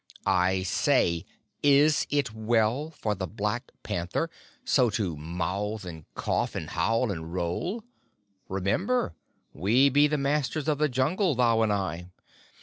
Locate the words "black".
3.27-3.71